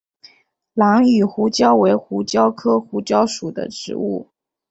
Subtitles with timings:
[0.73, 4.31] 兰屿胡椒为胡椒科胡椒属的植物。